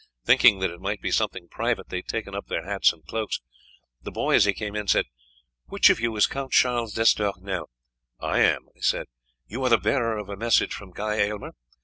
Thinking 0.25 0.57
that 0.61 0.71
it 0.71 0.81
might 0.81 0.99
be 0.99 1.11
something 1.11 1.47
private, 1.47 1.89
they 1.89 1.97
had 1.97 2.07
taken 2.07 2.33
up 2.33 2.47
their 2.47 2.65
hats 2.65 2.91
and 2.91 3.05
cloaks. 3.05 3.39
The 4.01 4.09
boy, 4.09 4.33
as 4.33 4.45
he 4.45 4.53
came 4.55 4.75
in, 4.75 4.87
said, 4.87 5.05
'Which 5.67 5.91
of 5.91 5.99
you 5.99 6.15
is 6.15 6.25
Count 6.25 6.53
Charles 6.53 6.95
d'Estournel?' 6.95 7.69
'I 8.19 8.39
am,' 8.39 8.65
I 8.75 8.79
said. 8.79 9.05
'You 9.45 9.63
are 9.63 9.69
the 9.69 9.77
bearer 9.77 10.17
of 10.17 10.27
a 10.27 10.35
message 10.35 10.73
from 10.73 10.89
Guy 10.89 11.17
Aylmer?' 11.17 11.53